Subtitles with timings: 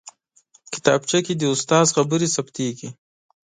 [0.73, 2.89] کتابچه کې د استاد خبرې ثبتېږي